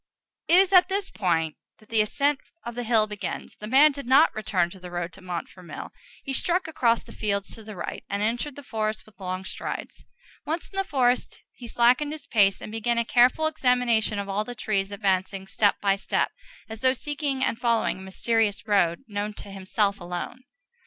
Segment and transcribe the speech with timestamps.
[0.47, 3.57] It is at this point that the ascent of the hill begins.
[3.57, 5.91] The man did not return to the road to Montfermeil;
[6.23, 10.03] he struck across the fields to the right, and entered the forest with long strides.
[10.43, 14.43] Once in the forest he slackened his pace, and began a careful examination of all
[14.43, 16.31] the trees, advancing, step by step,
[16.67, 20.39] as though seeking and following a mysterious road known to himself alone.